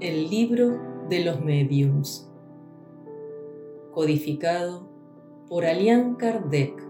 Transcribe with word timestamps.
El 0.00 0.30
libro 0.30 0.80
de 1.10 1.22
los 1.22 1.42
mediums. 1.42 2.32
Codificado 3.92 4.88
por 5.46 5.66
Alian 5.66 6.14
Kardec. 6.14 6.82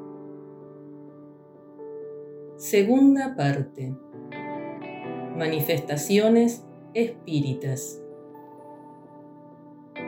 Segunda 2.57 3.35
parte. 3.35 3.97
Manifestaciones 5.37 6.65
espíritas. 6.95 8.01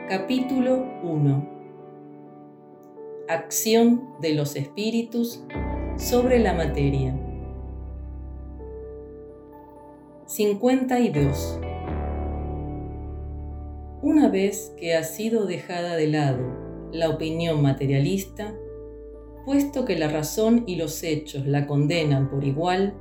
Capítulo 0.07 0.85
1. 1.03 1.49
Acción 3.27 4.13
de 4.21 4.33
los 4.33 4.55
espíritus 4.55 5.43
sobre 5.97 6.39
la 6.39 6.53
materia. 6.53 7.19
52. 10.25 11.59
Una 14.03 14.27
vez 14.27 14.73
que 14.75 14.95
ha 14.95 15.03
sido 15.05 15.45
dejada 15.45 15.95
de 15.95 16.07
lado 16.07 16.89
la 16.91 17.07
opinión 17.07 17.61
materialista, 17.61 18.53
puesto 19.45 19.85
que 19.85 19.97
la 19.97 20.09
razón 20.09 20.65
y 20.67 20.75
los 20.75 21.03
hechos 21.03 21.47
la 21.47 21.67
condenan 21.67 22.29
por 22.29 22.43
igual, 22.43 22.95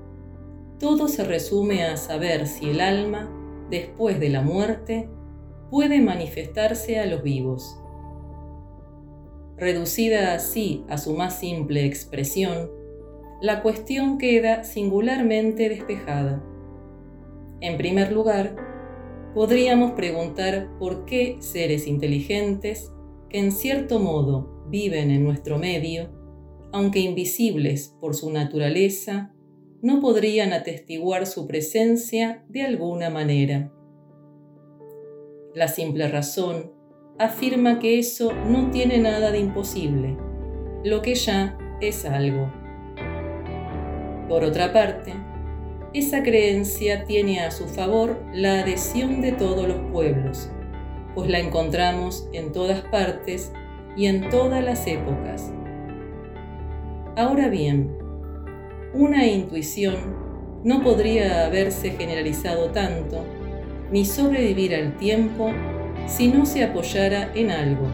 todo 0.78 1.09
se 1.09 1.25
resume 1.25 1.83
a 1.83 1.97
saber 1.97 2.47
si 2.47 2.70
el 2.70 2.80
alma, 2.80 3.28
después 3.69 4.20
de 4.20 4.28
la 4.28 4.42
muerte, 4.42 5.09
puede 5.73 6.01
manifestarse 6.01 7.01
a 7.01 7.06
los 7.06 7.25
vivos. 7.25 7.77
Reducida 9.56 10.34
así 10.34 10.84
a 10.89 10.98
su 10.98 11.14
más 11.14 11.37
simple 11.37 11.84
expresión, 11.84 12.70
la 13.41 13.61
cuestión 13.62 14.19
queda 14.19 14.62
singularmente 14.62 15.69
despejada. 15.69 16.44
En 17.61 17.77
primer 17.77 18.12
lugar, 18.12 18.72
podríamos 19.34 19.92
preguntar 19.92 20.69
por 20.78 21.05
qué 21.05 21.36
seres 21.41 21.86
inteligentes, 21.86 22.92
que 23.28 23.38
en 23.38 23.52
cierto 23.52 23.98
modo 23.98 24.66
viven 24.69 25.11
en 25.11 25.25
nuestro 25.25 25.58
medio, 25.58 26.11
aunque 26.72 27.00
invisibles 27.00 27.94
por 28.00 28.14
su 28.14 28.30
naturaleza, 28.30 29.34
no 29.83 30.00
podrían 30.00 30.53
atestiguar 30.53 31.27
su 31.27 31.47
presencia 31.47 32.44
de 32.48 32.62
alguna 32.62 33.10
manera. 33.10 33.72
La 35.55 35.69
simple 35.69 36.08
razón 36.08 36.72
afirma 37.19 37.78
que 37.78 37.98
eso 37.98 38.33
no 38.33 38.70
tiene 38.70 38.98
nada 38.98 39.33
de 39.33 39.38
imposible, 39.38 40.16
lo 40.84 41.03
que 41.03 41.14
ya 41.14 41.58
es 41.80 42.05
algo. 42.05 42.50
Por 44.28 44.44
otra 44.44 44.72
parte, 44.72 45.12
esa 45.94 46.22
creencia 46.22 47.04
tiene 47.04 47.40
a 47.40 47.50
su 47.50 47.68
favor 47.68 48.22
la 48.32 48.60
adhesión 48.60 49.20
de 49.20 49.32
todos 49.32 49.68
los 49.68 49.78
pueblos, 49.92 50.50
pues 51.14 51.28
la 51.28 51.38
encontramos 51.38 52.28
en 52.32 52.52
todas 52.52 52.80
partes 52.82 53.52
y 53.94 54.06
en 54.06 54.30
todas 54.30 54.64
las 54.64 54.86
épocas. 54.86 55.52
Ahora 57.14 57.48
bien, 57.48 57.94
una 58.94 59.26
intuición 59.26 59.94
no 60.64 60.82
podría 60.82 61.44
haberse 61.44 61.90
generalizado 61.90 62.70
tanto 62.70 63.22
ni 63.90 64.06
sobrevivir 64.06 64.74
al 64.74 64.96
tiempo 64.96 65.50
si 66.06 66.28
no 66.28 66.46
se 66.46 66.64
apoyara 66.64 67.30
en 67.34 67.50
algo. 67.50 67.86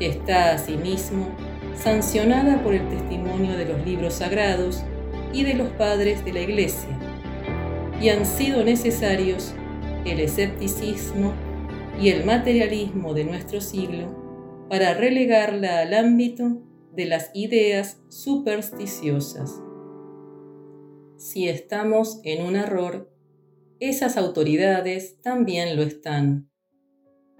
Está 0.00 0.54
asimismo 0.54 1.28
sancionada 1.76 2.62
por 2.62 2.72
el 2.72 2.88
testimonio 2.88 3.56
de 3.58 3.66
los 3.66 3.84
libros 3.84 4.14
sagrados 4.14 4.82
y 5.34 5.42
de 5.42 5.54
los 5.54 5.68
padres 5.72 6.24
de 6.24 6.32
la 6.32 6.40
Iglesia, 6.40 6.88
y 8.00 8.08
han 8.08 8.24
sido 8.24 8.64
necesarios 8.64 9.52
el 10.04 10.20
escepticismo 10.20 11.32
y 12.00 12.08
el 12.08 12.24
materialismo 12.24 13.14
de 13.14 13.24
nuestro 13.24 13.60
siglo 13.60 14.66
para 14.68 14.94
relegarla 14.94 15.80
al 15.80 15.94
ámbito 15.94 16.62
de 16.92 17.06
las 17.06 17.30
ideas 17.34 18.00
supersticiosas. 18.08 19.60
Si 21.16 21.48
estamos 21.48 22.20
en 22.24 22.44
un 22.44 22.56
error, 22.56 23.10
esas 23.80 24.16
autoridades 24.16 25.20
también 25.20 25.76
lo 25.76 25.82
están. 25.82 26.50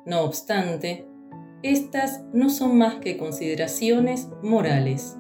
No 0.05 0.22
obstante, 0.22 1.06
estas 1.62 2.25
no 2.32 2.50
son 2.50 2.76
más 2.76 2.97
que 2.97 3.16
consideraciones 3.16 4.28
morales 4.43 5.16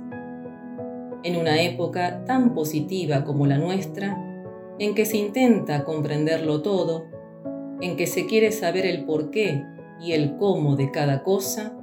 en 1.24 1.36
una 1.36 1.62
época 1.62 2.24
tan 2.24 2.54
positiva 2.54 3.24
como 3.24 3.46
la 3.46 3.58
nuestra, 3.58 4.16
en 4.78 4.94
que 4.94 5.06
se 5.06 5.16
intenta 5.16 5.84
comprenderlo 5.84 6.62
todo, 6.62 7.06
en 7.80 7.96
que 7.96 8.06
se 8.06 8.26
quiere 8.26 8.52
saber 8.52 8.86
el 8.86 9.04
porqué 9.04 9.64
y 10.00 10.12
el 10.12 10.36
cómo 10.36 10.76
de 10.76 10.90
cada 10.90 11.22
cosa, 11.22 11.76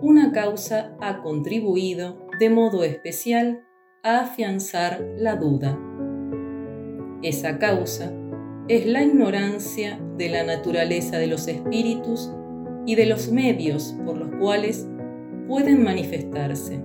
una 0.00 0.32
causa 0.32 0.96
ha 1.00 1.22
contribuido 1.22 2.28
de 2.38 2.50
modo 2.50 2.84
especial 2.84 3.64
a 4.04 4.20
afianzar 4.20 5.04
la 5.18 5.36
duda. 5.36 5.78
Esa 7.22 7.58
causa 7.58 8.12
es 8.68 8.86
la 8.86 9.02
ignorancia 9.02 9.98
de 10.16 10.28
la 10.28 10.44
naturaleza 10.44 11.18
de 11.18 11.26
los 11.26 11.48
espíritus 11.48 12.30
y 12.86 12.94
de 12.94 13.06
los 13.06 13.32
medios 13.32 13.96
por 14.04 14.16
los 14.16 14.28
cuales 14.36 14.86
pueden 15.48 15.82
manifestarse. 15.82 16.80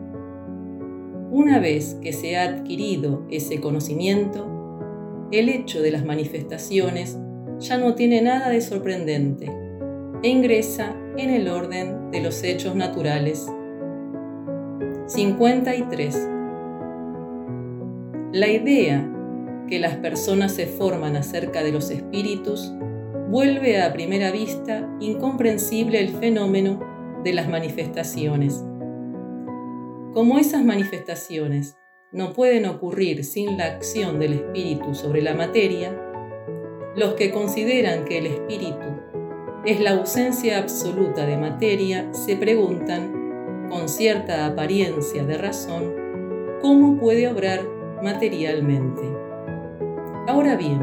Una 1.33 1.57
vez 1.57 1.97
que 1.99 2.13
se 2.13 2.37
ha 2.37 2.43
adquirido 2.43 3.25
ese 3.31 3.59
conocimiento, 3.59 5.27
el 5.31 5.49
hecho 5.49 5.81
de 5.81 5.89
las 5.89 6.05
manifestaciones 6.05 7.17
ya 7.57 7.79
no 7.79 7.95
tiene 7.95 8.21
nada 8.21 8.49
de 8.51 8.61
sorprendente 8.61 9.51
e 10.21 10.29
ingresa 10.29 10.95
en 11.17 11.31
el 11.31 11.47
orden 11.47 12.11
de 12.11 12.21
los 12.21 12.43
hechos 12.43 12.75
naturales. 12.75 13.51
53. 15.07 16.29
La 18.31 18.49
idea 18.49 19.11
que 19.67 19.79
las 19.79 19.95
personas 19.95 20.51
se 20.51 20.67
forman 20.67 21.15
acerca 21.15 21.63
de 21.63 21.71
los 21.71 21.89
espíritus 21.89 22.71
vuelve 23.31 23.81
a 23.81 23.91
primera 23.91 24.29
vista 24.29 24.87
incomprensible 24.99 25.99
el 25.99 26.09
fenómeno 26.09 26.79
de 27.23 27.33
las 27.33 27.49
manifestaciones 27.49 28.63
como 30.13 30.37
esas 30.37 30.63
manifestaciones 30.63 31.75
no 32.11 32.33
pueden 32.33 32.67
ocurrir 32.67 33.25
sin 33.25 33.57
la 33.57 33.65
acción 33.65 34.19
del 34.19 34.33
espíritu 34.33 34.93
sobre 34.93 35.23
la 35.23 35.33
materia, 35.33 35.99
los 36.95 37.15
que 37.15 37.31
consideran 37.31 38.05
que 38.05 38.19
el 38.19 38.27
espíritu 38.27 38.85
es 39.65 39.79
la 39.79 39.91
ausencia 39.91 40.59
absoluta 40.59 41.25
de 41.25 41.37
materia 41.37 42.13
se 42.13 42.35
preguntan, 42.35 43.67
con 43.71 43.89
cierta 43.89 44.45
apariencia 44.45 45.23
de 45.23 45.37
razón, 45.37 45.95
cómo 46.61 46.99
puede 46.99 47.27
obrar 47.27 47.61
materialmente. 48.03 49.01
Ahora 50.27 50.55
bien, 50.55 50.79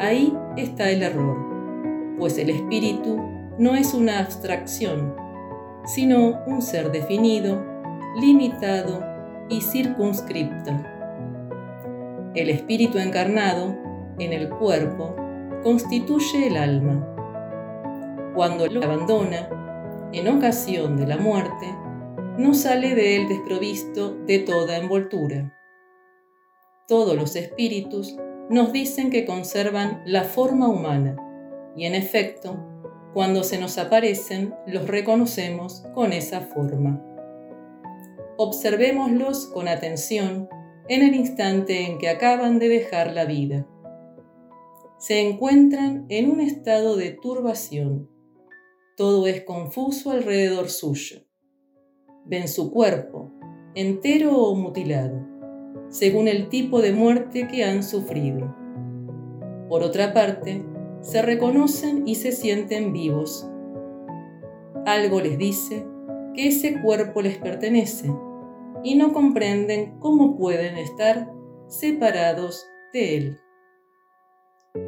ahí 0.00 0.36
está 0.56 0.90
el 0.90 1.02
error, 1.02 2.16
pues 2.18 2.36
el 2.36 2.50
espíritu 2.50 3.16
no 3.58 3.76
es 3.76 3.94
una 3.94 4.18
abstracción, 4.18 5.14
sino 5.84 6.40
un 6.46 6.62
ser 6.62 6.90
definido 6.90 7.70
limitado 8.16 9.04
y 9.48 9.60
circunscripto. 9.60 10.72
El 12.34 12.50
espíritu 12.50 12.98
encarnado 12.98 13.76
en 14.18 14.32
el 14.32 14.48
cuerpo 14.48 15.14
constituye 15.62 16.48
el 16.48 16.56
alma. 16.56 17.06
Cuando 18.34 18.66
lo 18.66 18.82
abandona, 18.82 19.48
en 20.12 20.28
ocasión 20.28 20.96
de 20.96 21.06
la 21.06 21.18
muerte, 21.18 21.66
no 22.36 22.54
sale 22.54 22.94
de 22.94 23.16
él 23.16 23.28
desprovisto 23.28 24.16
de 24.26 24.40
toda 24.40 24.78
envoltura. 24.78 25.56
Todos 26.88 27.14
los 27.14 27.36
espíritus 27.36 28.16
nos 28.48 28.72
dicen 28.72 29.10
que 29.10 29.24
conservan 29.24 30.02
la 30.04 30.24
forma 30.24 30.68
humana 30.68 31.16
y 31.76 31.84
en 31.84 31.94
efecto, 31.94 32.58
cuando 33.14 33.44
se 33.44 33.58
nos 33.58 33.78
aparecen, 33.78 34.54
los 34.66 34.88
reconocemos 34.88 35.84
con 35.94 36.12
esa 36.12 36.40
forma 36.40 37.00
observémoslos 38.42 39.48
con 39.48 39.68
atención 39.68 40.48
en 40.88 41.02
el 41.02 41.14
instante 41.14 41.84
en 41.84 41.98
que 41.98 42.08
acaban 42.08 42.58
de 42.58 42.70
dejar 42.70 43.12
la 43.12 43.26
vida. 43.26 43.66
Se 44.96 45.20
encuentran 45.20 46.06
en 46.08 46.30
un 46.30 46.40
estado 46.40 46.96
de 46.96 47.10
turbación. 47.10 48.08
Todo 48.96 49.26
es 49.26 49.44
confuso 49.44 50.10
alrededor 50.10 50.70
suyo. 50.70 51.18
Ven 52.24 52.48
su 52.48 52.72
cuerpo, 52.72 53.30
entero 53.74 54.34
o 54.34 54.54
mutilado, 54.54 55.20
según 55.90 56.26
el 56.26 56.48
tipo 56.48 56.80
de 56.80 56.94
muerte 56.94 57.46
que 57.46 57.62
han 57.64 57.82
sufrido. 57.82 58.56
Por 59.68 59.82
otra 59.82 60.14
parte, 60.14 60.64
se 61.02 61.20
reconocen 61.20 62.08
y 62.08 62.14
se 62.14 62.32
sienten 62.32 62.94
vivos. 62.94 63.46
Algo 64.86 65.20
les 65.20 65.36
dice 65.36 65.84
que 66.34 66.48
ese 66.48 66.80
cuerpo 66.80 67.20
les 67.20 67.36
pertenece 67.36 68.10
y 68.82 68.94
no 68.94 69.12
comprenden 69.12 69.98
cómo 69.98 70.36
pueden 70.36 70.76
estar 70.76 71.30
separados 71.68 72.66
de 72.92 73.16
Él. 73.16 73.38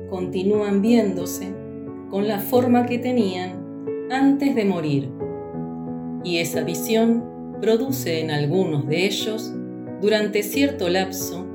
Continúan 0.09 0.83
viéndose 0.83 1.55
con 2.11 2.29
la 2.29 2.39
forma 2.39 2.87
que 2.87 2.99
tenían 2.99 4.09
antes 4.11 4.55
de 4.55 4.65
morir. 4.65 5.11
Y 6.25 6.39
esa 6.39 6.62
visión 6.62 7.59
produce 7.61 8.21
en 8.21 8.31
algunos 8.31 8.87
de 8.87 9.06
ellos, 9.06 9.53
durante 10.00 10.43
cierto 10.43 10.88
lapso, 10.88 11.47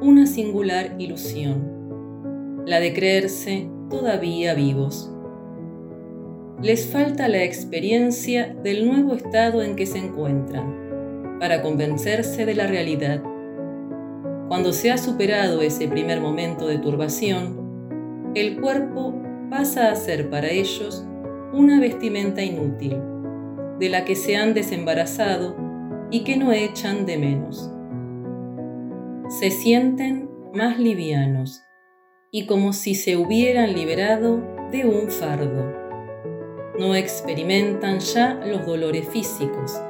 una 0.00 0.26
singular 0.26 0.94
ilusión, 0.98 2.62
la 2.66 2.80
de 2.80 2.92
creerse 2.92 3.68
todavía 3.90 4.54
vivos. 4.54 5.12
Les 6.62 6.86
falta 6.86 7.28
la 7.28 7.42
experiencia 7.42 8.54
del 8.62 8.86
nuevo 8.86 9.14
estado 9.14 9.62
en 9.62 9.76
que 9.76 9.86
se 9.86 9.98
encuentran 9.98 10.85
para 11.38 11.62
convencerse 11.62 12.46
de 12.46 12.54
la 12.54 12.66
realidad. 12.66 13.22
Cuando 14.48 14.72
se 14.72 14.90
ha 14.90 14.98
superado 14.98 15.60
ese 15.60 15.88
primer 15.88 16.20
momento 16.20 16.66
de 16.66 16.78
turbación, 16.78 18.32
el 18.34 18.60
cuerpo 18.60 19.14
pasa 19.50 19.90
a 19.90 19.94
ser 19.96 20.30
para 20.30 20.50
ellos 20.50 21.04
una 21.52 21.80
vestimenta 21.80 22.42
inútil, 22.42 22.96
de 23.78 23.88
la 23.88 24.04
que 24.04 24.14
se 24.14 24.36
han 24.36 24.54
desembarazado 24.54 25.56
y 26.10 26.24
que 26.24 26.36
no 26.36 26.52
echan 26.52 27.06
de 27.06 27.18
menos. 27.18 27.70
Se 29.28 29.50
sienten 29.50 30.30
más 30.54 30.78
livianos 30.78 31.62
y 32.30 32.46
como 32.46 32.72
si 32.72 32.94
se 32.94 33.16
hubieran 33.16 33.74
liberado 33.74 34.42
de 34.70 34.86
un 34.86 35.08
fardo. 35.08 35.72
No 36.78 36.94
experimentan 36.94 38.00
ya 38.00 38.34
los 38.44 38.66
dolores 38.66 39.08
físicos 39.08 39.80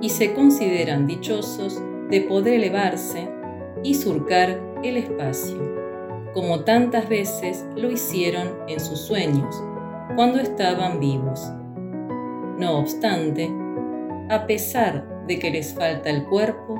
y 0.00 0.10
se 0.10 0.34
consideran 0.34 1.06
dichosos 1.06 1.82
de 2.10 2.20
poder 2.22 2.54
elevarse 2.54 3.28
y 3.82 3.94
surcar 3.94 4.60
el 4.82 4.96
espacio, 4.96 5.58
como 6.34 6.60
tantas 6.60 7.08
veces 7.08 7.64
lo 7.76 7.90
hicieron 7.90 8.48
en 8.68 8.80
sus 8.80 9.00
sueños, 9.00 9.62
cuando 10.14 10.38
estaban 10.40 11.00
vivos. 11.00 11.52
No 12.58 12.78
obstante, 12.78 13.50
a 14.30 14.46
pesar 14.46 15.26
de 15.26 15.38
que 15.38 15.50
les 15.50 15.74
falta 15.74 16.10
el 16.10 16.24
cuerpo, 16.24 16.78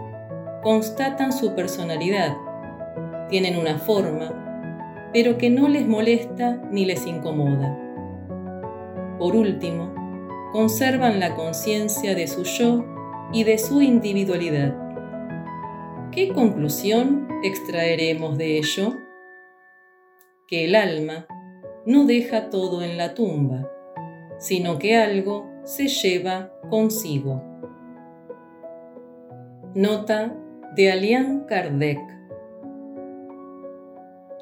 constatan 0.62 1.32
su 1.32 1.54
personalidad, 1.54 2.36
tienen 3.28 3.56
una 3.56 3.78
forma, 3.78 5.10
pero 5.12 5.38
que 5.38 5.50
no 5.50 5.68
les 5.68 5.86
molesta 5.86 6.60
ni 6.70 6.84
les 6.84 7.06
incomoda. 7.06 7.76
Por 9.18 9.34
último, 9.34 9.92
conservan 10.52 11.20
la 11.20 11.34
conciencia 11.34 12.14
de 12.14 12.26
su 12.26 12.44
yo 12.44 12.84
y 13.32 13.44
de 13.44 13.58
su 13.58 13.80
individualidad 13.82 14.88
¿Qué 16.18 16.32
conclusión 16.32 17.28
extraeremos 17.44 18.38
de 18.38 18.58
ello? 18.58 18.96
Que 20.48 20.64
el 20.64 20.74
alma 20.74 21.26
no 21.84 22.06
deja 22.06 22.48
todo 22.48 22.82
en 22.82 22.96
la 22.96 23.14
tumba, 23.14 23.70
sino 24.38 24.78
que 24.78 24.96
algo 24.96 25.48
se 25.64 25.86
lleva 25.86 26.50
consigo. 26.70 27.42
Nota 29.74 30.34
de 30.74 30.90
Alian 30.90 31.44
Kardec. 31.44 32.00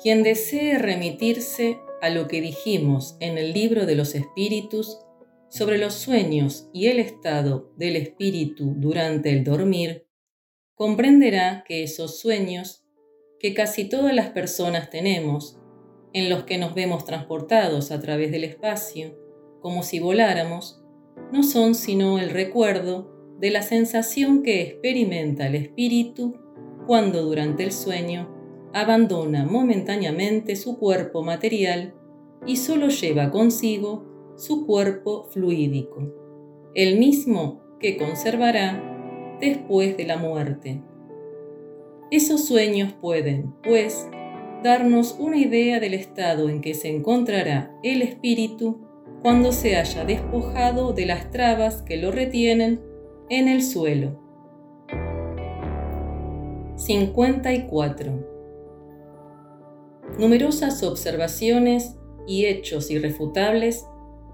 Quien 0.00 0.22
desee 0.22 0.78
remitirse 0.78 1.78
a 2.00 2.10
lo 2.10 2.28
que 2.28 2.40
dijimos 2.40 3.16
en 3.18 3.38
el 3.38 3.52
libro 3.52 3.86
de 3.86 3.96
los 3.96 4.14
espíritus 4.14 5.04
sobre 5.56 5.78
los 5.78 5.94
sueños 5.94 6.68
y 6.74 6.88
el 6.88 6.98
estado 6.98 7.72
del 7.76 7.96
espíritu 7.96 8.74
durante 8.76 9.30
el 9.30 9.42
dormir, 9.42 10.06
comprenderá 10.74 11.64
que 11.66 11.82
esos 11.82 12.20
sueños 12.20 12.84
que 13.40 13.54
casi 13.54 13.88
todas 13.88 14.14
las 14.14 14.28
personas 14.28 14.90
tenemos, 14.90 15.58
en 16.12 16.28
los 16.28 16.44
que 16.44 16.58
nos 16.58 16.74
vemos 16.74 17.06
transportados 17.06 17.90
a 17.90 18.00
través 18.00 18.30
del 18.30 18.44
espacio, 18.44 19.18
como 19.60 19.82
si 19.82 19.98
voláramos, 19.98 20.82
no 21.32 21.42
son 21.42 21.74
sino 21.74 22.18
el 22.18 22.30
recuerdo 22.30 23.36
de 23.38 23.50
la 23.50 23.62
sensación 23.62 24.42
que 24.42 24.60
experimenta 24.60 25.46
el 25.46 25.54
espíritu 25.54 26.36
cuando 26.86 27.22
durante 27.22 27.64
el 27.64 27.72
sueño 27.72 28.30
abandona 28.74 29.46
momentáneamente 29.46 30.54
su 30.54 30.78
cuerpo 30.78 31.22
material 31.22 31.94
y 32.46 32.56
solo 32.56 32.88
lleva 32.88 33.30
consigo 33.30 34.15
su 34.36 34.66
cuerpo 34.66 35.24
fluídico, 35.24 36.12
el 36.74 36.98
mismo 36.98 37.62
que 37.80 37.96
conservará 37.96 39.36
después 39.40 39.96
de 39.96 40.04
la 40.06 40.16
muerte. 40.16 40.82
Esos 42.10 42.44
sueños 42.44 42.92
pueden, 42.92 43.54
pues, 43.62 44.08
darnos 44.62 45.16
una 45.18 45.38
idea 45.38 45.80
del 45.80 45.94
estado 45.94 46.48
en 46.48 46.60
que 46.60 46.74
se 46.74 46.88
encontrará 46.88 47.76
el 47.82 48.02
espíritu 48.02 48.80
cuando 49.22 49.52
se 49.52 49.76
haya 49.76 50.04
despojado 50.04 50.92
de 50.92 51.06
las 51.06 51.30
trabas 51.30 51.82
que 51.82 51.96
lo 51.96 52.12
retienen 52.12 52.80
en 53.28 53.48
el 53.48 53.62
suelo. 53.62 54.20
54. 56.76 58.36
Numerosas 60.18 60.82
observaciones 60.82 61.96
y 62.26 62.46
hechos 62.46 62.90
irrefutables, 62.90 63.86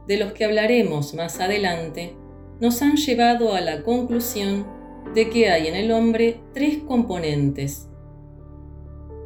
de 0.07 0.17
los 0.17 0.33
que 0.33 0.45
hablaremos 0.45 1.15
más 1.15 1.41
adelante, 1.41 2.15
nos 2.61 2.83
han 2.83 2.97
llevado 2.97 3.55
a 3.55 3.61
la 3.61 3.83
conclusión 3.83 4.67
de 5.15 5.29
que 5.31 5.49
hay 5.49 5.67
en 5.67 5.75
el 5.75 5.91
hombre 5.91 6.41
tres 6.55 6.79
componentes. 6.79 7.89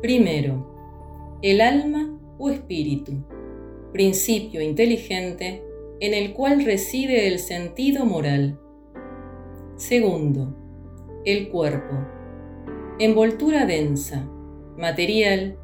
Primero, 0.02 1.38
el 1.42 1.60
alma 1.60 2.18
o 2.38 2.50
espíritu, 2.50 3.12
principio 3.92 4.60
inteligente 4.60 5.62
en 6.00 6.14
el 6.14 6.32
cual 6.32 6.64
reside 6.64 7.28
el 7.28 7.38
sentido 7.38 8.04
moral. 8.04 8.58
Segundo, 9.76 10.54
el 11.24 11.48
cuerpo, 11.48 11.94
envoltura 12.98 13.66
densa, 13.66 14.28
material, 14.76 15.58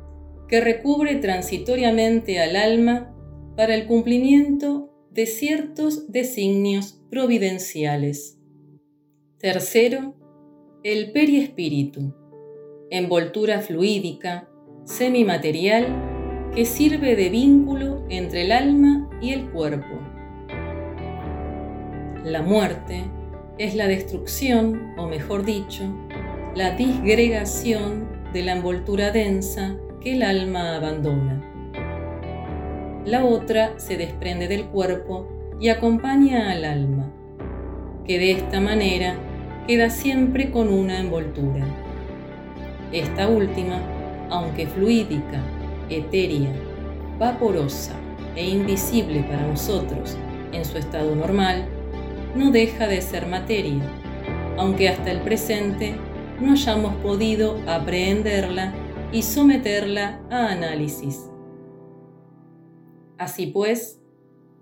que 0.48 0.60
recubre 0.60 1.16
transitoriamente 1.16 2.38
al 2.38 2.56
alma 2.56 3.14
para 3.56 3.74
el 3.74 3.86
cumplimiento 3.86 4.91
de 5.12 5.26
ciertos 5.26 6.10
designios 6.10 6.98
providenciales. 7.10 8.38
Tercero, 9.38 10.14
el 10.82 11.12
periespíritu, 11.12 12.14
envoltura 12.90 13.60
fluídica, 13.60 14.48
semimaterial, 14.84 16.50
que 16.54 16.64
sirve 16.64 17.14
de 17.14 17.28
vínculo 17.28 18.06
entre 18.08 18.42
el 18.42 18.52
alma 18.52 19.10
y 19.20 19.32
el 19.32 19.50
cuerpo. 19.50 20.00
La 22.24 22.40
muerte 22.40 23.04
es 23.58 23.74
la 23.74 23.88
destrucción, 23.88 24.94
o 24.96 25.08
mejor 25.08 25.44
dicho, 25.44 25.84
la 26.54 26.74
disgregación 26.74 28.08
de 28.32 28.42
la 28.44 28.52
envoltura 28.52 29.10
densa 29.10 29.76
que 30.00 30.14
el 30.14 30.22
alma 30.22 30.76
abandona. 30.76 31.51
La 33.04 33.24
otra 33.24 33.74
se 33.78 33.96
desprende 33.96 34.46
del 34.46 34.66
cuerpo 34.66 35.26
y 35.58 35.70
acompaña 35.70 36.52
al 36.52 36.64
alma, 36.64 37.10
que 38.06 38.20
de 38.20 38.30
esta 38.30 38.60
manera 38.60 39.16
queda 39.66 39.90
siempre 39.90 40.52
con 40.52 40.68
una 40.68 41.00
envoltura. 41.00 41.64
Esta 42.92 43.26
última, 43.26 43.80
aunque 44.30 44.68
fluídica, 44.68 45.42
etérea, 45.88 46.52
vaporosa 47.18 47.94
e 48.36 48.48
invisible 48.48 49.24
para 49.24 49.48
nosotros 49.48 50.16
en 50.52 50.64
su 50.64 50.78
estado 50.78 51.16
normal, 51.16 51.64
no 52.36 52.52
deja 52.52 52.86
de 52.86 53.00
ser 53.00 53.26
materia, 53.26 53.82
aunque 54.56 54.88
hasta 54.88 55.10
el 55.10 55.22
presente 55.22 55.96
no 56.40 56.52
hayamos 56.52 56.94
podido 56.96 57.58
aprehenderla 57.66 58.72
y 59.10 59.22
someterla 59.22 60.20
a 60.30 60.52
análisis. 60.52 61.31
Así 63.22 63.46
pues, 63.46 64.00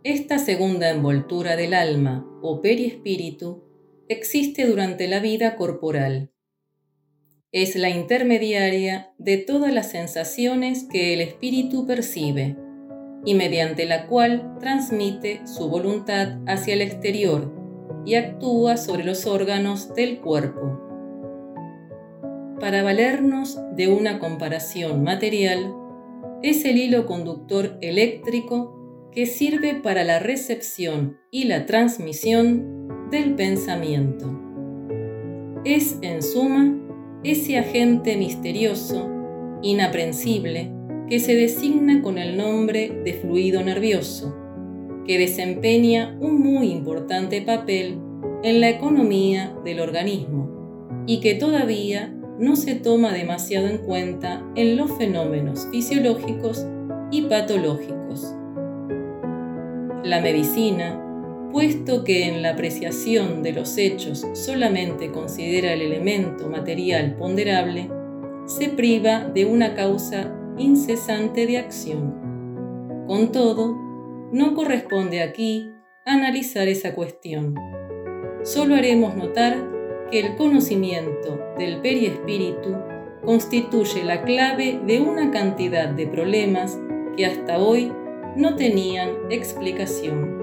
esta 0.05 0.38
segunda 0.38 0.90
envoltura 0.90 1.57
del 1.57 1.73
alma 1.73 2.26
o 2.43 2.61
periespíritu 2.61 3.64
existe 4.07 4.67
durante 4.67 5.09
la 5.09 5.19
vida 5.19 5.57
corporal. 5.57 6.31
Es 7.52 7.75
la 7.75 7.88
intermediaria 7.88 9.14
de 9.17 9.38
todas 9.38 9.73
las 9.73 9.90
sensaciones 9.90 10.85
que 10.85 11.14
el 11.14 11.23
espíritu 11.23 11.87
percibe 11.87 12.59
y 13.25 13.33
mediante 13.33 13.87
la 13.87 14.09
cual 14.09 14.59
transmite 14.61 15.40
su 15.47 15.71
voluntad 15.71 16.37
hacia 16.47 16.75
el 16.75 16.83
exterior 16.83 17.55
y 18.05 18.17
actúa 18.17 18.76
sobre 18.76 19.05
los 19.05 19.25
órganos 19.25 19.95
del 19.95 20.21
cuerpo. 20.21 20.79
Para 22.61 22.83
valernos 22.83 23.59
de 23.75 23.88
una 23.88 24.19
comparación 24.19 25.02
material, 25.02 25.80
es 26.42 26.64
el 26.64 26.78
hilo 26.78 27.06
conductor 27.06 27.78
eléctrico 27.80 29.09
que 29.12 29.26
sirve 29.26 29.75
para 29.75 30.04
la 30.04 30.18
recepción 30.18 31.18
y 31.30 31.44
la 31.44 31.66
transmisión 31.66 33.09
del 33.11 33.35
pensamiento. 33.35 34.30
Es, 35.64 35.99
en 36.02 36.23
suma, 36.23 36.76
ese 37.25 37.59
agente 37.59 38.16
misterioso, 38.16 39.09
inaprensible, 39.62 40.73
que 41.09 41.18
se 41.18 41.35
designa 41.35 42.02
con 42.02 42.18
el 42.18 42.37
nombre 42.37 43.02
de 43.04 43.14
fluido 43.14 43.62
nervioso 43.62 44.37
que 45.11 45.18
desempeña 45.18 46.16
un 46.20 46.40
muy 46.40 46.70
importante 46.70 47.42
papel 47.42 47.99
en 48.44 48.61
la 48.61 48.68
economía 48.68 49.52
del 49.64 49.80
organismo 49.80 51.04
y 51.06 51.18
que 51.18 51.35
todavía 51.35 52.14
no 52.40 52.56
se 52.56 52.75
toma 52.75 53.12
demasiado 53.12 53.68
en 53.68 53.78
cuenta 53.78 54.42
en 54.56 54.78
los 54.78 54.90
fenómenos 54.97 55.68
fisiológicos 55.70 56.66
y 57.11 57.23
patológicos. 57.23 58.35
La 60.02 60.23
medicina, 60.23 60.99
puesto 61.52 62.02
que 62.02 62.26
en 62.26 62.40
la 62.40 62.52
apreciación 62.52 63.42
de 63.42 63.52
los 63.52 63.76
hechos 63.76 64.26
solamente 64.32 65.12
considera 65.12 65.75
el 65.75 65.82
elemento 65.82 66.49
material 66.49 67.14
ponderable, 67.16 67.90
se 68.47 68.70
priva 68.70 69.25
de 69.25 69.44
una 69.44 69.75
causa 69.75 70.35
incesante 70.56 71.47
de 71.47 71.59
acción. 71.59 73.04
Con 73.06 73.32
todo, 73.32 73.76
no 74.32 74.54
corresponde 74.54 75.23
aquí 75.23 75.75
analizar 76.06 76.68
esa 76.68 76.94
cuestión. 76.94 77.54
Solo 78.44 78.76
haremos 78.76 79.14
notar 79.14 79.80
que 80.11 80.21
el 80.21 80.37
conocimiento 80.37 81.38
del 81.59 81.81
periespíritu 81.81 82.76
constituye 83.25 84.02
la 84.05 84.23
clave 84.23 84.81
de 84.87 85.00
una 85.00 85.31
cantidad 85.31 85.88
de 85.88 86.07
problemas 86.07 86.79
que 87.17 87.26
hasta 87.26 87.59
hoy 87.59 87.93
no 88.37 88.57
tenían 88.57 89.11
explicación. 89.31 90.40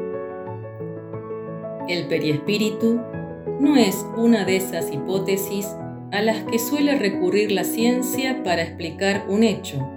El 1.87 2.07
periespíritu 2.07 2.99
no 3.59 3.75
es 3.75 4.05
una 4.15 4.45
de 4.45 4.57
esas 4.57 4.91
hipótesis 4.91 5.67
a 6.11 6.21
las 6.21 6.43
que 6.43 6.59
suele 6.59 6.97
recurrir 6.97 7.51
la 7.51 7.63
ciencia 7.63 8.43
para 8.43 8.61
explicar 8.61 9.25
un 9.27 9.43
hecho. 9.43 9.89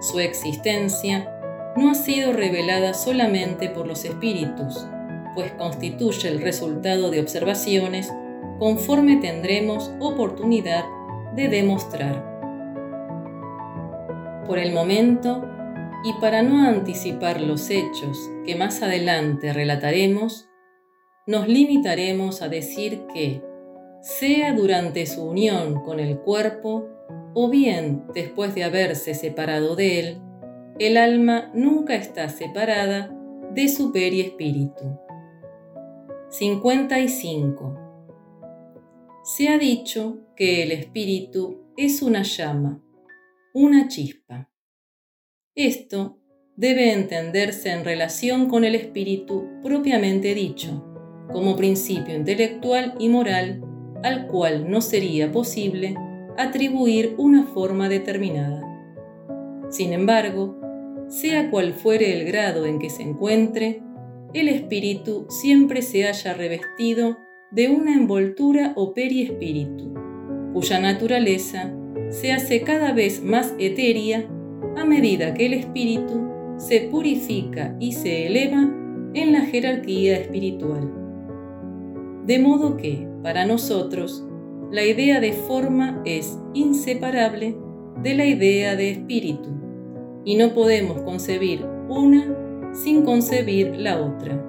Su 0.00 0.20
existencia 0.20 1.32
no 1.76 1.90
ha 1.90 1.94
sido 1.94 2.32
revelada 2.32 2.94
solamente 2.94 3.68
por 3.68 3.86
los 3.86 4.04
espíritus, 4.04 4.86
pues 5.34 5.52
constituye 5.52 6.28
el 6.28 6.40
resultado 6.40 7.10
de 7.10 7.20
observaciones 7.20 8.12
conforme 8.58 9.16
tendremos 9.16 9.90
oportunidad 10.00 10.84
de 11.34 11.48
demostrar. 11.48 12.34
Por 14.46 14.58
el 14.58 14.72
momento, 14.72 15.44
y 16.04 16.12
para 16.20 16.42
no 16.42 16.62
anticipar 16.66 17.40
los 17.40 17.68
hechos 17.70 18.30
que 18.44 18.54
más 18.54 18.82
adelante 18.82 19.52
relataremos, 19.52 20.48
nos 21.26 21.48
limitaremos 21.48 22.42
a 22.42 22.48
decir 22.48 23.06
que, 23.12 23.42
sea 24.02 24.52
durante 24.52 25.04
su 25.06 25.24
unión 25.24 25.82
con 25.82 25.98
el 25.98 26.20
cuerpo 26.20 26.86
o 27.34 27.50
bien 27.50 28.04
después 28.14 28.54
de 28.54 28.62
haberse 28.62 29.14
separado 29.14 29.74
de 29.74 29.98
él, 29.98 30.22
el 30.78 30.96
alma 30.96 31.50
nunca 31.54 31.96
está 31.96 32.28
separada 32.28 33.12
de 33.52 33.68
su 33.68 33.90
periespíritu. 33.90 35.00
55. 36.30 37.85
Se 39.28 39.48
ha 39.48 39.58
dicho 39.58 40.18
que 40.36 40.62
el 40.62 40.70
espíritu 40.70 41.72
es 41.76 42.00
una 42.00 42.22
llama, 42.22 42.80
una 43.52 43.88
chispa. 43.88 44.52
Esto 45.56 46.20
debe 46.54 46.92
entenderse 46.92 47.72
en 47.72 47.84
relación 47.84 48.48
con 48.48 48.62
el 48.62 48.76
espíritu 48.76 49.48
propiamente 49.64 50.32
dicho, 50.32 50.80
como 51.32 51.56
principio 51.56 52.14
intelectual 52.14 52.94
y 53.00 53.08
moral 53.08 53.64
al 54.04 54.28
cual 54.28 54.70
no 54.70 54.80
sería 54.80 55.32
posible 55.32 55.96
atribuir 56.38 57.16
una 57.18 57.48
forma 57.48 57.88
determinada. 57.88 58.62
Sin 59.70 59.92
embargo, 59.92 60.56
sea 61.08 61.50
cual 61.50 61.72
fuere 61.72 62.16
el 62.16 62.26
grado 62.26 62.64
en 62.64 62.78
que 62.78 62.90
se 62.90 63.02
encuentre, 63.02 63.82
el 64.34 64.46
espíritu 64.46 65.26
siempre 65.28 65.82
se 65.82 66.06
haya 66.06 66.32
revestido 66.32 67.25
de 67.50 67.68
una 67.68 67.94
envoltura 67.94 68.72
o 68.74 68.92
periespíritu, 68.92 69.94
cuya 70.52 70.80
naturaleza 70.80 71.72
se 72.10 72.32
hace 72.32 72.62
cada 72.62 72.92
vez 72.92 73.22
más 73.22 73.54
etérea 73.58 74.28
a 74.76 74.84
medida 74.84 75.34
que 75.34 75.46
el 75.46 75.54
espíritu 75.54 76.28
se 76.56 76.82
purifica 76.82 77.76
y 77.78 77.92
se 77.92 78.26
eleva 78.26 78.68
en 79.14 79.32
la 79.32 79.42
jerarquía 79.42 80.18
espiritual. 80.18 80.92
De 82.26 82.38
modo 82.38 82.76
que, 82.76 83.06
para 83.22 83.46
nosotros, 83.46 84.26
la 84.72 84.84
idea 84.84 85.20
de 85.20 85.32
forma 85.32 86.02
es 86.04 86.38
inseparable 86.54 87.56
de 88.02 88.14
la 88.14 88.26
idea 88.26 88.74
de 88.74 88.90
espíritu 88.90 89.50
y 90.24 90.36
no 90.36 90.52
podemos 90.52 91.00
concebir 91.02 91.64
una 91.88 92.72
sin 92.72 93.02
concebir 93.02 93.76
la 93.76 94.00
otra. 94.00 94.42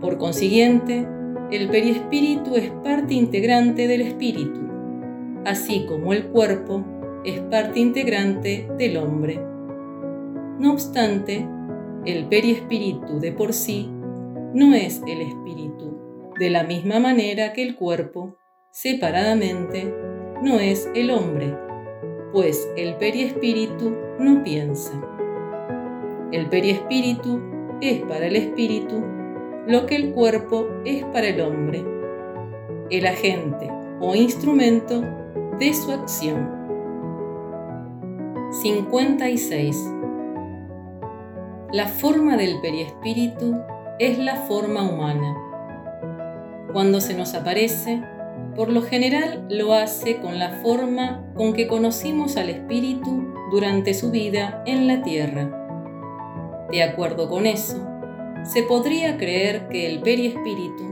Por 0.00 0.18
consiguiente, 0.18 1.06
el 1.50 1.68
periespíritu 1.68 2.56
es 2.56 2.70
parte 2.82 3.14
integrante 3.14 3.86
del 3.86 4.00
espíritu, 4.02 4.60
así 5.44 5.86
como 5.86 6.12
el 6.12 6.26
cuerpo 6.26 6.84
es 7.24 7.40
parte 7.40 7.78
integrante 7.78 8.68
del 8.76 8.96
hombre. 8.96 9.40
No 10.58 10.72
obstante, 10.72 11.46
el 12.04 12.26
periespíritu 12.26 13.20
de 13.20 13.32
por 13.32 13.52
sí 13.52 13.88
no 14.54 14.74
es 14.74 15.02
el 15.06 15.20
espíritu, 15.20 15.96
de 16.38 16.50
la 16.50 16.64
misma 16.64 16.98
manera 16.98 17.52
que 17.52 17.62
el 17.62 17.76
cuerpo, 17.76 18.36
separadamente, 18.72 19.94
no 20.42 20.58
es 20.58 20.90
el 20.94 21.10
hombre, 21.10 21.56
pues 22.32 22.68
el 22.76 22.96
periespíritu 22.96 23.94
no 24.18 24.42
piensa. 24.42 24.92
El 26.32 26.48
periespíritu 26.48 27.40
es 27.80 28.00
para 28.02 28.26
el 28.26 28.36
espíritu 28.36 29.15
lo 29.66 29.86
que 29.86 29.96
el 29.96 30.12
cuerpo 30.12 30.68
es 30.84 31.04
para 31.06 31.26
el 31.26 31.40
hombre, 31.40 31.84
el 32.90 33.06
agente 33.06 33.68
o 34.00 34.14
instrumento 34.14 35.02
de 35.58 35.74
su 35.74 35.90
acción. 35.90 36.48
56. 38.62 39.76
La 41.72 41.88
forma 41.88 42.36
del 42.36 42.60
periespíritu 42.60 43.56
es 43.98 44.18
la 44.18 44.36
forma 44.36 44.88
humana. 44.88 45.36
Cuando 46.72 47.00
se 47.00 47.14
nos 47.14 47.34
aparece, 47.34 48.02
por 48.54 48.70
lo 48.70 48.82
general 48.82 49.46
lo 49.50 49.74
hace 49.74 50.18
con 50.20 50.38
la 50.38 50.50
forma 50.62 51.24
con 51.34 51.54
que 51.54 51.66
conocimos 51.66 52.36
al 52.36 52.50
espíritu 52.50 53.34
durante 53.50 53.94
su 53.94 54.12
vida 54.12 54.62
en 54.64 54.86
la 54.86 55.02
tierra. 55.02 55.50
De 56.70 56.84
acuerdo 56.84 57.28
con 57.28 57.46
eso, 57.46 57.95
se 58.52 58.62
podría 58.62 59.16
creer 59.16 59.68
que 59.68 59.86
el 59.86 60.00
periespíritu, 60.00 60.84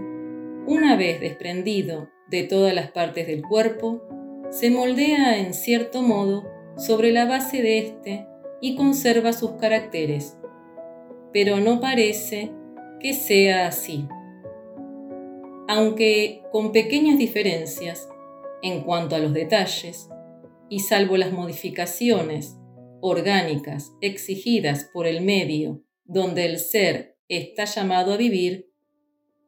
una 0.67 0.97
vez 0.97 1.21
desprendido 1.21 2.11
de 2.29 2.43
todas 2.43 2.75
las 2.75 2.91
partes 2.91 3.27
del 3.27 3.43
cuerpo, 3.43 4.03
se 4.51 4.71
moldea 4.71 5.39
en 5.39 5.55
cierto 5.55 6.03
modo 6.03 6.51
sobre 6.77 7.13
la 7.13 7.27
base 7.27 7.63
de 7.63 7.79
éste 7.79 8.27
y 8.61 8.77
conserva 8.77 9.33
sus 9.33 9.53
caracteres, 9.53 10.37
pero 11.33 11.61
no 11.61 11.81
parece 11.81 12.51
que 13.01 13.13
sea 13.13 13.69
así. 13.69 14.09
Aunque 15.69 16.43
con 16.51 16.73
pequeñas 16.73 17.19
diferencias 17.19 18.09
en 18.63 18.83
cuanto 18.83 19.17
a 19.17 19.19
los 19.19 19.33
detalles, 19.33 20.09
y 20.69 20.81
salvo 20.81 21.17
las 21.17 21.31
modificaciones 21.31 22.57
orgánicas 23.01 23.93
exigidas 24.01 24.89
por 24.93 25.07
el 25.07 25.21
medio 25.21 25.83
donde 26.05 26.47
el 26.47 26.59
ser 26.59 27.14
está 27.29 27.65
llamado 27.65 28.13
a 28.13 28.17
vivir, 28.17 28.71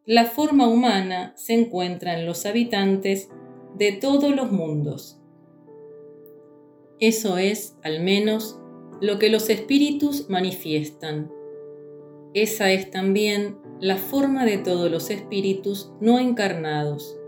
la 0.05 0.25
forma 0.25 0.69
humana 0.69 1.35
se 1.37 1.55
encuentra 1.55 2.19
en 2.19 2.27
los 2.27 2.47
habitantes 2.47 3.29
de 3.77 3.93
todos 3.93 4.35
los 4.35 4.53
mundos. 4.53 5.21
Eso 7.01 7.39
es, 7.39 7.77
al 7.83 8.03
menos, 8.03 8.59
lo 9.01 9.19
que 9.19 9.29
los 9.29 9.51
espíritus 9.51 10.31
manifiestan. 10.31 11.31
Esa 12.35 12.71
es 12.73 12.91
también 12.91 13.59
la 13.81 13.97
forma 13.97 14.45
de 14.45 14.59
todos 14.59 14.91
los 14.91 15.11
espíritus 15.11 15.93
no 16.01 16.19
encarnados, 16.19 17.19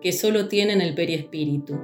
que 0.00 0.12
solo 0.12 0.48
tienen 0.48 0.80
el 0.80 0.94
periespíritu 0.94 1.78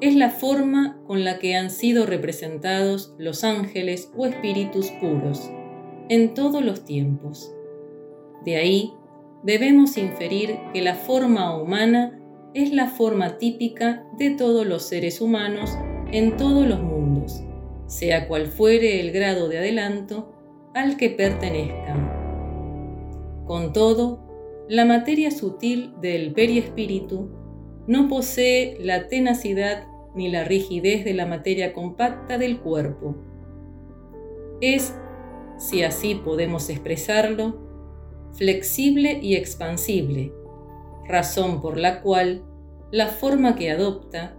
es 0.00 0.16
la 0.16 0.30
forma 0.30 0.98
con 1.06 1.24
la 1.24 1.38
que 1.38 1.56
han 1.56 1.70
sido 1.70 2.06
representados 2.06 3.14
los 3.18 3.44
ángeles 3.44 4.10
o 4.16 4.26
espíritus 4.26 4.90
puros 4.92 5.50
en 6.10 6.34
todos 6.34 6.62
los 6.62 6.84
tiempos. 6.84 7.54
De 8.44 8.56
ahí 8.56 8.92
debemos 9.44 9.96
inferir 9.96 10.58
que 10.74 10.82
la 10.82 10.96
forma 10.96 11.56
humana 11.56 12.20
es 12.52 12.72
la 12.72 12.88
forma 12.88 13.38
típica 13.38 14.04
de 14.18 14.30
todos 14.30 14.66
los 14.66 14.82
seres 14.82 15.20
humanos 15.20 15.78
en 16.10 16.36
todos 16.36 16.66
los 16.66 16.82
mundos, 16.82 17.44
sea 17.86 18.26
cual 18.26 18.48
fuere 18.48 19.00
el 19.00 19.12
grado 19.12 19.48
de 19.48 19.58
adelanto 19.58 20.34
al 20.74 20.96
que 20.96 21.10
pertenezcan. 21.10 22.10
Con 23.46 23.72
todo, 23.72 24.66
la 24.68 24.84
materia 24.84 25.30
sutil 25.30 25.94
del 26.00 26.32
periespíritu 26.32 27.30
no 27.86 28.08
posee 28.08 28.78
la 28.80 29.06
tenacidad 29.06 29.86
ni 30.16 30.28
la 30.28 30.42
rigidez 30.42 31.04
de 31.04 31.14
la 31.14 31.26
materia 31.26 31.72
compacta 31.72 32.36
del 32.36 32.58
cuerpo. 32.58 33.14
Es 34.60 34.92
si 35.60 35.82
así 35.82 36.14
podemos 36.14 36.70
expresarlo, 36.70 37.60
flexible 38.32 39.20
y 39.20 39.36
expansible, 39.36 40.32
razón 41.06 41.60
por 41.60 41.76
la 41.76 42.00
cual 42.00 42.42
la 42.90 43.08
forma 43.08 43.56
que 43.56 43.70
adopta, 43.70 44.36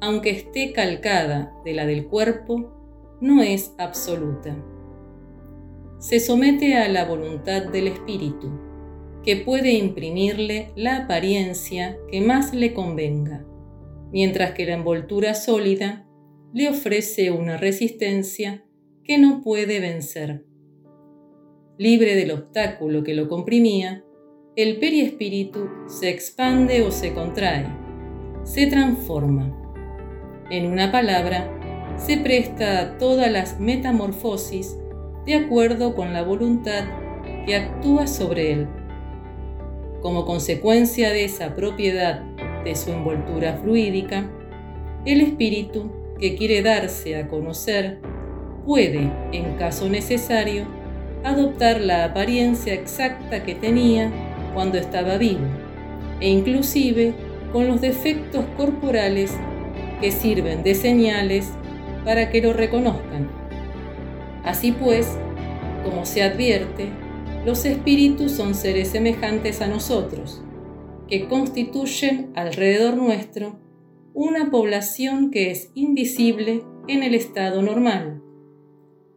aunque 0.00 0.30
esté 0.30 0.72
calcada 0.72 1.54
de 1.64 1.72
la 1.72 1.86
del 1.86 2.06
cuerpo, 2.06 3.16
no 3.20 3.42
es 3.42 3.72
absoluta. 3.78 4.62
Se 5.98 6.20
somete 6.20 6.76
a 6.76 6.86
la 6.88 7.06
voluntad 7.06 7.64
del 7.64 7.88
espíritu, 7.88 8.50
que 9.24 9.36
puede 9.36 9.72
imprimirle 9.72 10.70
la 10.76 10.98
apariencia 11.04 11.96
que 12.10 12.20
más 12.20 12.54
le 12.54 12.74
convenga, 12.74 13.46
mientras 14.12 14.52
que 14.52 14.66
la 14.66 14.74
envoltura 14.74 15.34
sólida 15.34 16.06
le 16.52 16.68
ofrece 16.68 17.30
una 17.30 17.56
resistencia 17.56 18.64
que 19.02 19.16
no 19.16 19.40
puede 19.40 19.80
vencer. 19.80 20.44
Libre 21.78 22.16
del 22.16 22.32
obstáculo 22.32 23.04
que 23.04 23.14
lo 23.14 23.28
comprimía, 23.28 24.02
el 24.56 24.78
periespíritu 24.78 25.68
se 25.86 26.10
expande 26.10 26.82
o 26.82 26.90
se 26.90 27.14
contrae, 27.14 27.66
se 28.42 28.66
transforma. 28.66 29.54
En 30.50 30.66
una 30.66 30.90
palabra, 30.90 31.48
se 31.96 32.16
presta 32.16 32.80
a 32.80 32.98
todas 32.98 33.30
las 33.30 33.60
metamorfosis 33.60 34.76
de 35.24 35.36
acuerdo 35.36 35.94
con 35.94 36.12
la 36.12 36.24
voluntad 36.24 36.82
que 37.46 37.54
actúa 37.54 38.08
sobre 38.08 38.54
él. 38.54 38.66
Como 40.02 40.24
consecuencia 40.24 41.10
de 41.10 41.26
esa 41.26 41.54
propiedad 41.54 42.22
de 42.64 42.74
su 42.74 42.90
envoltura 42.90 43.56
fluídica, 43.62 44.28
el 45.04 45.20
espíritu 45.20 45.92
que 46.18 46.34
quiere 46.34 46.60
darse 46.60 47.14
a 47.14 47.28
conocer 47.28 48.00
puede, 48.66 49.12
en 49.30 49.54
caso 49.58 49.88
necesario, 49.88 50.77
adoptar 51.24 51.80
la 51.80 52.04
apariencia 52.04 52.74
exacta 52.74 53.42
que 53.42 53.54
tenía 53.54 54.10
cuando 54.54 54.78
estaba 54.78 55.18
vivo, 55.18 55.46
e 56.20 56.28
inclusive 56.28 57.14
con 57.52 57.68
los 57.68 57.80
defectos 57.80 58.44
corporales 58.56 59.32
que 60.00 60.12
sirven 60.12 60.62
de 60.62 60.74
señales 60.74 61.50
para 62.04 62.30
que 62.30 62.42
lo 62.42 62.52
reconozcan. 62.52 63.28
Así 64.44 64.72
pues, 64.72 65.16
como 65.84 66.04
se 66.04 66.22
advierte, 66.22 66.88
los 67.44 67.64
espíritus 67.64 68.32
son 68.32 68.54
seres 68.54 68.88
semejantes 68.88 69.60
a 69.60 69.66
nosotros, 69.66 70.42
que 71.08 71.26
constituyen 71.26 72.30
alrededor 72.34 72.96
nuestro 72.96 73.58
una 74.14 74.50
población 74.50 75.30
que 75.30 75.50
es 75.50 75.70
invisible 75.74 76.62
en 76.88 77.02
el 77.02 77.14
estado 77.14 77.62
normal. 77.62 78.22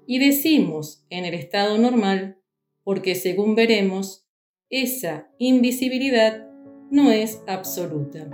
Y 0.05 0.19
decimos 0.19 1.05
en 1.09 1.25
el 1.25 1.33
estado 1.33 1.77
normal 1.77 2.41
porque 2.83 3.15
según 3.15 3.55
veremos, 3.55 4.27
esa 4.69 5.29
invisibilidad 5.37 6.47
no 6.89 7.11
es 7.11 7.41
absoluta. 7.47 8.29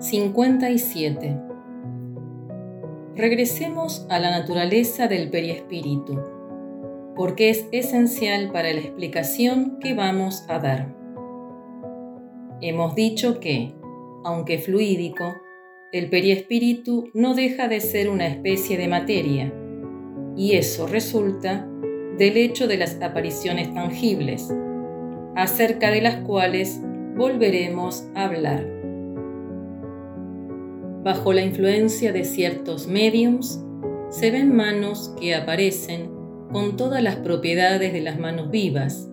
57. 0.00 1.38
Regresemos 3.14 4.06
a 4.08 4.18
la 4.18 4.30
naturaleza 4.30 5.06
del 5.06 5.30
periespíritu, 5.30 6.18
porque 7.14 7.50
es 7.50 7.66
esencial 7.70 8.50
para 8.52 8.72
la 8.72 8.80
explicación 8.80 9.78
que 9.78 9.94
vamos 9.94 10.44
a 10.48 10.58
dar. 10.58 10.96
Hemos 12.60 12.94
dicho 12.94 13.38
que, 13.38 13.74
aunque 14.24 14.58
fluídico, 14.58 15.34
el 15.92 16.08
periespíritu 16.08 17.10
no 17.12 17.34
deja 17.34 17.68
de 17.68 17.80
ser 17.80 18.08
una 18.08 18.26
especie 18.26 18.78
de 18.78 18.88
materia, 18.88 19.52
y 20.34 20.54
eso 20.54 20.86
resulta 20.86 21.68
del 22.16 22.38
hecho 22.38 22.66
de 22.66 22.78
las 22.78 23.00
apariciones 23.02 23.72
tangibles, 23.74 24.48
acerca 25.36 25.90
de 25.90 26.00
las 26.00 26.16
cuales 26.24 26.80
volveremos 27.14 28.06
a 28.14 28.24
hablar. 28.24 28.66
Bajo 31.04 31.34
la 31.34 31.42
influencia 31.42 32.10
de 32.10 32.24
ciertos 32.24 32.88
mediums, 32.88 33.62
se 34.08 34.30
ven 34.30 34.54
manos 34.54 35.14
que 35.20 35.34
aparecen 35.34 36.10
con 36.52 36.78
todas 36.78 37.02
las 37.02 37.16
propiedades 37.16 37.92
de 37.92 38.00
las 38.00 38.18
manos 38.18 38.50
vivas. 38.50 39.10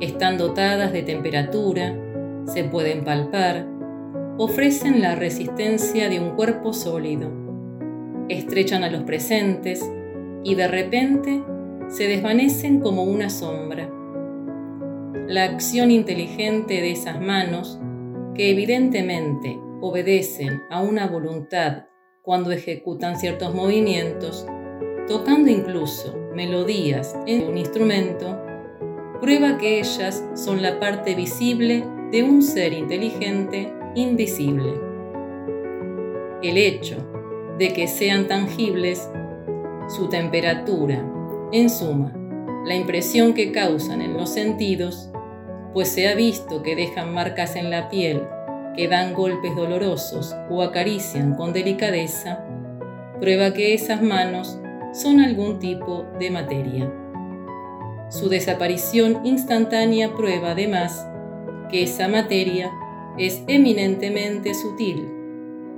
Están 0.00 0.38
dotadas 0.38 0.92
de 0.92 1.02
temperatura, 1.02 1.98
se 2.46 2.62
pueden 2.62 3.02
palpar, 3.02 3.69
ofrecen 4.42 5.02
la 5.02 5.16
resistencia 5.16 6.08
de 6.08 6.18
un 6.18 6.30
cuerpo 6.30 6.72
sólido, 6.72 7.30
estrechan 8.30 8.82
a 8.84 8.90
los 8.90 9.02
presentes 9.02 9.86
y 10.42 10.54
de 10.54 10.66
repente 10.66 11.42
se 11.88 12.06
desvanecen 12.06 12.80
como 12.80 13.02
una 13.04 13.28
sombra. 13.28 13.90
La 15.28 15.44
acción 15.44 15.90
inteligente 15.90 16.80
de 16.80 16.90
esas 16.90 17.20
manos, 17.20 17.78
que 18.34 18.50
evidentemente 18.50 19.60
obedecen 19.82 20.62
a 20.70 20.80
una 20.80 21.06
voluntad 21.06 21.84
cuando 22.22 22.50
ejecutan 22.50 23.18
ciertos 23.18 23.54
movimientos, 23.54 24.46
tocando 25.06 25.50
incluso 25.50 26.16
melodías 26.34 27.14
en 27.26 27.46
un 27.46 27.58
instrumento, 27.58 28.40
prueba 29.20 29.58
que 29.58 29.80
ellas 29.80 30.24
son 30.32 30.62
la 30.62 30.80
parte 30.80 31.14
visible 31.14 31.84
de 32.10 32.22
un 32.22 32.40
ser 32.42 32.72
inteligente 32.72 33.70
invisible. 33.94 34.74
El 36.42 36.56
hecho 36.56 36.96
de 37.58 37.72
que 37.72 37.86
sean 37.86 38.26
tangibles, 38.26 39.10
su 39.88 40.08
temperatura, 40.08 41.04
en 41.52 41.68
suma, 41.68 42.12
la 42.64 42.74
impresión 42.74 43.34
que 43.34 43.52
causan 43.52 44.00
en 44.02 44.14
los 44.14 44.30
sentidos, 44.30 45.10
pues 45.72 45.88
se 45.88 46.08
ha 46.08 46.14
visto 46.14 46.62
que 46.62 46.76
dejan 46.76 47.12
marcas 47.12 47.56
en 47.56 47.70
la 47.70 47.88
piel, 47.88 48.22
que 48.76 48.88
dan 48.88 49.14
golpes 49.14 49.54
dolorosos 49.56 50.34
o 50.48 50.62
acarician 50.62 51.34
con 51.34 51.52
delicadeza, 51.52 52.44
prueba 53.20 53.52
que 53.52 53.74
esas 53.74 54.02
manos 54.02 54.58
son 54.92 55.20
algún 55.20 55.58
tipo 55.58 56.06
de 56.18 56.30
materia. 56.30 56.92
Su 58.08 58.28
desaparición 58.28 59.24
instantánea 59.24 60.14
prueba 60.14 60.52
además 60.52 61.06
que 61.70 61.84
esa 61.84 62.08
materia 62.08 62.70
es 63.18 63.42
eminentemente 63.48 64.54
sutil 64.54 65.08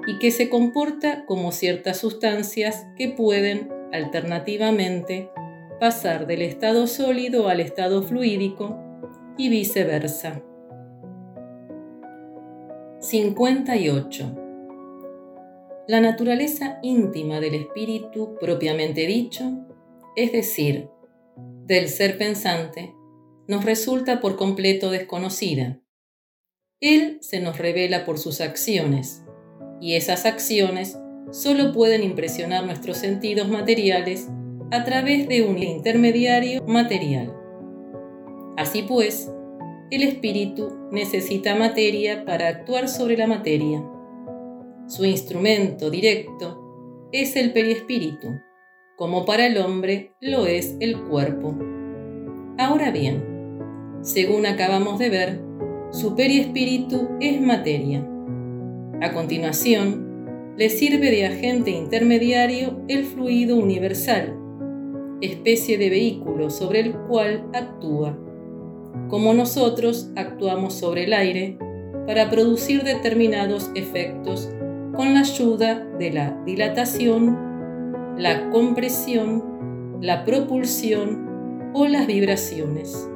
y 0.07 0.19
que 0.19 0.31
se 0.31 0.49
comporta 0.49 1.25
como 1.27 1.53
ciertas 1.53 1.99
sustancias 1.99 2.87
que 2.97 3.09
pueden, 3.09 3.71
alternativamente, 3.93 5.31
pasar 5.81 6.27
del 6.27 6.43
estado 6.43 6.87
sólido 6.87 7.49
al 7.49 7.61
estado 7.61 8.03
fluídico 8.03 8.79
y 9.37 9.49
viceversa. 9.49 10.43
58. 13.01 14.37
La 15.89 16.01
naturaleza 16.01 16.79
íntima 16.83 17.41
del 17.41 17.55
espíritu 17.55 18.37
propiamente 18.41 19.07
dicho, 19.07 19.67
es 20.15 20.31
decir, 20.33 20.89
del 21.67 21.89
ser 21.89 22.19
pensante, 22.19 22.95
nos 23.49 23.65
resulta 23.65 24.21
por 24.21 24.37
completo 24.37 24.91
desconocida 24.91 25.82
él 26.83 27.19
se 27.21 27.41
nos 27.41 27.59
revela 27.59 28.05
por 28.05 28.19
sus 28.19 28.41
acciones, 28.41 29.25
y 29.81 29.95
esas 29.95 30.27
acciones 30.27 30.99
solo 31.31 31.73
pueden 31.73 32.03
impresionar 32.03 32.67
nuestros 32.67 32.99
sentidos 32.99 33.49
materiales 33.49 34.29
a 34.73 34.85
través 34.85 35.29
de 35.29 35.43
un 35.43 35.63
intermediario 35.63 36.63
material. 36.67 37.33
Así 38.57 38.83
pues, 38.83 39.31
el 39.93 40.03
espíritu 40.03 40.71
necesita 40.91 41.55
materia 41.55 42.25
para 42.25 42.49
actuar 42.49 42.89
sobre 42.89 43.17
la 43.17 43.29
materia. 43.29 43.83
Su 44.89 45.05
instrumento 45.05 45.89
directo 45.89 47.09
es 47.13 47.37
el 47.37 47.53
periespíritu, 47.53 48.41
como 48.97 49.25
para 49.25 49.47
el 49.47 49.57
hombre 49.59 50.15
lo 50.21 50.47
es 50.47 50.77
el 50.81 51.01
cuerpo. 51.05 51.55
Ahora 52.59 52.91
bien, 52.91 53.23
según 54.03 54.47
acabamos 54.47 54.99
de 54.99 55.11
ver, 55.11 55.52
su 55.93 56.17
periespíritu 56.17 57.11
es 57.21 57.39
materia. 57.39 58.09
A 59.03 59.13
continuación, 59.13 60.55
le 60.57 60.71
sirve 60.71 61.11
de 61.11 61.27
agente 61.27 61.71
intermediario 61.71 62.81
el 62.89 63.05
fluido 63.05 63.57
universal, 63.57 64.35
especie 65.21 65.77
de 65.77 65.91
vehículo 65.91 66.49
sobre 66.49 66.81
el 66.81 66.95
cual 66.95 67.45
actúa, 67.53 68.19
como 69.11 69.35
nosotros 69.35 70.11
actuamos 70.17 70.73
sobre 70.73 71.05
el 71.05 71.13
aire 71.13 71.59
para 72.07 72.31
producir 72.31 72.85
determinados 72.85 73.71
efectos 73.75 74.49
con 74.97 75.13
la 75.13 75.21
ayuda 75.21 75.87
de 75.99 76.11
la 76.11 76.43
dilatación, 76.47 78.17
la 78.17 78.49
compresión, 78.49 79.99
la 80.01 80.25
propulsión 80.25 81.71
o 81.75 81.87
las 81.87 82.07
vibraciones. 82.07 83.11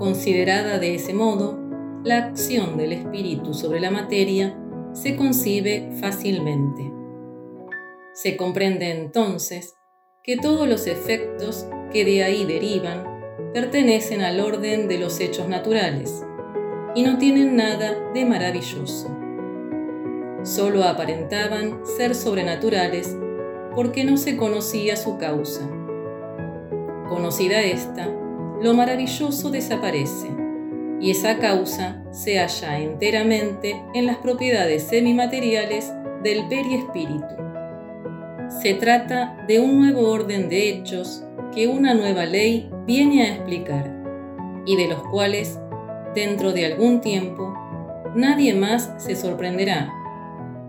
Considerada 0.00 0.78
de 0.78 0.94
ese 0.94 1.12
modo, 1.12 1.58
la 2.04 2.16
acción 2.24 2.78
del 2.78 2.94
espíritu 2.94 3.52
sobre 3.52 3.80
la 3.80 3.90
materia 3.90 4.58
se 4.94 5.14
concibe 5.14 5.90
fácilmente. 6.00 6.90
Se 8.14 8.34
comprende 8.38 8.92
entonces 8.92 9.74
que 10.22 10.38
todos 10.38 10.66
los 10.66 10.86
efectos 10.86 11.66
que 11.92 12.06
de 12.06 12.24
ahí 12.24 12.46
derivan 12.46 13.04
pertenecen 13.52 14.22
al 14.22 14.40
orden 14.40 14.88
de 14.88 14.96
los 14.96 15.20
hechos 15.20 15.50
naturales 15.50 16.24
y 16.94 17.02
no 17.02 17.18
tienen 17.18 17.54
nada 17.56 17.94
de 18.14 18.24
maravilloso. 18.24 19.14
Solo 20.44 20.84
aparentaban 20.84 21.84
ser 21.84 22.14
sobrenaturales 22.14 23.14
porque 23.74 24.04
no 24.04 24.16
se 24.16 24.38
conocía 24.38 24.96
su 24.96 25.18
causa. 25.18 25.68
Conocida 27.10 27.60
esta, 27.60 28.08
lo 28.60 28.74
maravilloso 28.74 29.50
desaparece 29.50 30.28
y 31.00 31.10
esa 31.10 31.38
causa 31.38 32.02
se 32.10 32.38
halla 32.38 32.78
enteramente 32.78 33.82
en 33.94 34.06
las 34.06 34.18
propiedades 34.18 34.82
semimateriales 34.82 35.90
del 36.22 36.46
periespíritu. 36.48 37.34
Se 38.60 38.74
trata 38.74 39.42
de 39.48 39.60
un 39.60 39.80
nuevo 39.80 40.10
orden 40.10 40.50
de 40.50 40.68
hechos 40.68 41.24
que 41.54 41.68
una 41.68 41.94
nueva 41.94 42.26
ley 42.26 42.70
viene 42.86 43.22
a 43.22 43.34
explicar 43.34 43.96
y 44.66 44.76
de 44.76 44.88
los 44.88 45.02
cuales, 45.04 45.58
dentro 46.14 46.52
de 46.52 46.66
algún 46.66 47.00
tiempo, 47.00 47.54
nadie 48.14 48.52
más 48.54 48.92
se 48.98 49.16
sorprenderá, 49.16 49.90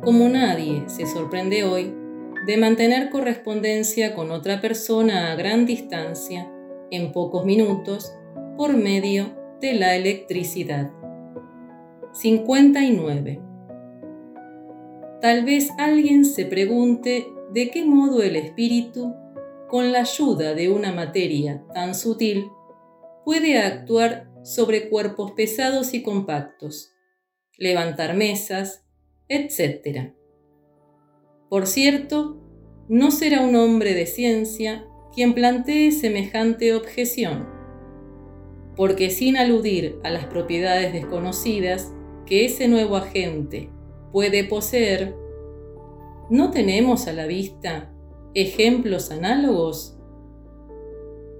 como 0.01 0.29
nadie 0.29 0.83
se 0.87 1.05
sorprende 1.05 1.65
hoy 1.65 1.93
de 2.47 2.57
mantener 2.57 3.09
correspondencia 3.09 4.15
con 4.15 4.31
otra 4.31 4.61
persona 4.61 5.31
a 5.31 5.35
gran 5.35 5.65
distancia 5.65 6.47
en 6.91 7.11
pocos 7.11 7.45
minutos 7.45 8.13
por 8.57 8.77
medio 8.77 9.35
de 9.59 9.73
la 9.73 9.95
electricidad. 9.95 10.91
59. 12.13 13.41
Tal 15.21 15.45
vez 15.45 15.71
alguien 15.77 16.25
se 16.25 16.45
pregunte 16.45 17.27
de 17.53 17.69
qué 17.69 17.85
modo 17.85 18.21
el 18.21 18.35
espíritu, 18.35 19.13
con 19.67 19.91
la 19.91 20.01
ayuda 20.01 20.53
de 20.53 20.69
una 20.69 20.91
materia 20.91 21.63
tan 21.73 21.95
sutil, 21.95 22.49
puede 23.23 23.57
actuar 23.57 24.29
sobre 24.43 24.89
cuerpos 24.89 25.31
pesados 25.31 25.93
y 25.93 26.01
compactos, 26.01 26.93
levantar 27.57 28.15
mesas, 28.15 28.83
etc. 29.29 30.13
Por 31.49 31.67
cierto, 31.67 32.41
no 32.89 33.11
será 33.11 33.41
un 33.41 33.55
hombre 33.55 33.93
de 33.93 34.07
ciencia 34.07 34.85
quien 35.13 35.33
plantee 35.33 35.91
semejante 35.91 36.73
objeción, 36.73 37.47
porque 38.75 39.09
sin 39.09 39.37
aludir 39.37 39.99
a 40.03 40.09
las 40.09 40.25
propiedades 40.25 40.93
desconocidas 40.93 41.91
que 42.25 42.45
ese 42.45 42.67
nuevo 42.67 42.95
agente 42.95 43.69
puede 44.11 44.43
poseer, 44.43 45.15
¿no 46.29 46.51
tenemos 46.51 47.07
a 47.07 47.13
la 47.13 47.25
vista 47.25 47.93
ejemplos 48.33 49.11
análogos? 49.11 49.97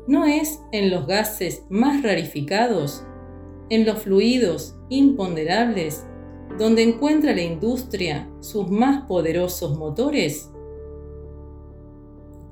¿No 0.07 0.25
es 0.25 0.59
en 0.73 0.91
los 0.91 1.07
gases 1.07 1.63
más 1.69 2.03
rarificados, 2.03 3.05
en 3.69 3.85
los 3.85 3.99
fluidos 3.99 4.75
imponderables, 4.89 6.05
donde 6.59 6.83
encuentra 6.83 7.33
la 7.33 7.43
industria 7.43 8.29
sus 8.41 8.69
más 8.69 9.05
poderosos 9.07 9.77
motores? 9.77 10.50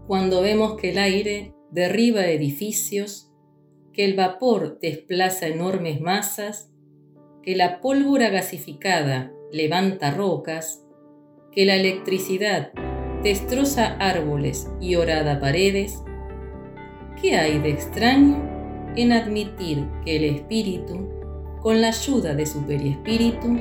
Cuando 0.09 0.41
vemos 0.41 0.75
que 0.75 0.89
el 0.89 0.97
aire 0.97 1.53
derriba 1.69 2.25
edificios, 2.25 3.31
que 3.93 4.05
el 4.05 4.15
vapor 4.15 4.79
desplaza 4.81 5.45
enormes 5.45 6.01
masas, 6.01 6.73
que 7.43 7.55
la 7.55 7.79
pólvora 7.79 8.29
gasificada 8.29 9.31
levanta 9.51 10.09
rocas, 10.09 10.83
que 11.51 11.63
la 11.67 11.75
electricidad 11.75 12.71
destroza 13.21 13.97
árboles 13.97 14.67
y 14.81 14.95
horada 14.95 15.39
paredes, 15.39 16.01
¿qué 17.21 17.37
hay 17.37 17.59
de 17.59 17.69
extraño 17.69 18.91
en 18.95 19.11
admitir 19.11 19.87
que 20.03 20.15
el 20.15 20.23
espíritu, 20.23 21.07
con 21.61 21.81
la 21.81 21.89
ayuda 21.89 22.33
de 22.33 22.47
su 22.47 22.65
periespíritu, 22.65 23.59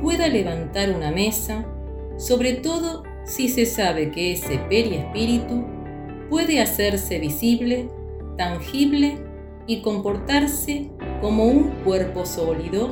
pueda 0.00 0.28
levantar 0.28 0.92
una 0.92 1.10
mesa, 1.10 1.66
sobre 2.18 2.52
todo 2.52 3.02
si 3.24 3.48
se 3.48 3.66
sabe 3.66 4.12
que 4.12 4.32
ese 4.32 4.58
periespíritu 4.68 5.71
puede 6.32 6.62
hacerse 6.62 7.18
visible, 7.18 7.90
tangible 8.38 9.18
y 9.66 9.82
comportarse 9.82 10.88
como 11.20 11.44
un 11.44 11.64
cuerpo 11.84 12.24
sólido 12.24 12.88